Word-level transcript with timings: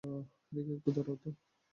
রিক, 0.51 0.67
একটু 0.69 0.89
দাঁড়াও 0.91 1.15
তো। 1.15 1.29